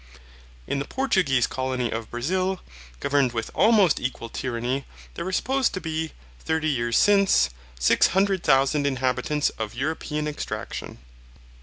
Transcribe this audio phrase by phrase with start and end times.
[0.65, 2.61] In the Portuguese colony of Brazil,
[2.99, 8.41] governed with almost equal tyranny, there were supposed to be, thirty years since, six hundred
[8.43, 10.97] thousand inhabitants of European extraction.